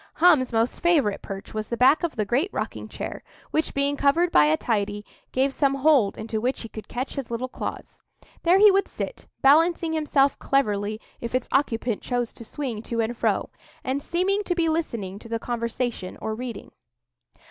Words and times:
Hum's 0.15 0.51
most 0.51 0.79
favourite 0.79 1.21
perch 1.21 1.53
was 1.53 1.67
the 1.67 1.77
back 1.77 2.01
of 2.01 2.15
the 2.15 2.25
great 2.25 2.49
rocking 2.51 2.87
chair, 2.87 3.21
which, 3.51 3.75
being 3.75 3.95
covered 3.95 4.31
by 4.31 4.45
a 4.45 4.57
tidy, 4.57 5.05
gave 5.31 5.53
some 5.53 5.75
hold 5.75 6.17
into 6.17 6.41
which 6.41 6.63
he 6.63 6.69
could 6.69 6.87
catch 6.87 7.13
his 7.17 7.29
little 7.29 7.47
claws. 7.47 8.01
There 8.41 8.57
he 8.57 8.71
would 8.71 8.87
sit, 8.87 9.27
balancing 9.43 9.93
himself 9.93 10.39
cleverly 10.39 10.99
if 11.19 11.35
its 11.35 11.47
occupant 11.51 12.01
chose 12.01 12.33
to 12.33 12.43
swing 12.43 12.81
to 12.81 12.99
and 12.99 13.15
fro, 13.15 13.51
and 13.83 14.01
seeming 14.01 14.43
to 14.45 14.55
be 14.55 14.67
listening 14.67 15.19
to 15.19 15.29
the 15.29 15.37
conversation 15.37 16.17
or 16.19 16.33
reading. 16.33 16.71